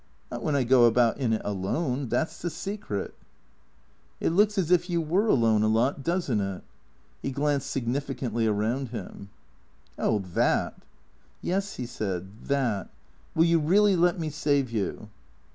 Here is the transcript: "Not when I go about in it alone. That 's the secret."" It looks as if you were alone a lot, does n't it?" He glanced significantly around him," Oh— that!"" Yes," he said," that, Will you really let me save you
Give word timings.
"Not 0.31 0.41
when 0.41 0.55
I 0.55 0.63
go 0.63 0.85
about 0.85 1.19
in 1.19 1.31
it 1.31 1.43
alone. 1.45 2.09
That 2.09 2.31
's 2.31 2.41
the 2.41 2.49
secret."" 2.49 3.13
It 4.19 4.31
looks 4.31 4.57
as 4.57 4.71
if 4.71 4.89
you 4.89 4.99
were 4.99 5.27
alone 5.27 5.61
a 5.61 5.67
lot, 5.67 6.01
does 6.03 6.27
n't 6.27 6.41
it?" 6.41 6.63
He 7.21 7.29
glanced 7.29 7.69
significantly 7.69 8.47
around 8.47 8.89
him," 8.89 9.29
Oh— 9.99 10.17
that!"" 10.33 10.73
Yes," 11.43 11.75
he 11.75 11.85
said," 11.85 12.31
that, 12.47 12.89
Will 13.35 13.45
you 13.45 13.59
really 13.59 13.95
let 13.95 14.19
me 14.19 14.31
save 14.31 14.71
you 14.71 15.09